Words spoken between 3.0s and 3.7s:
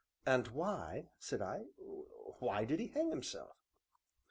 himself?"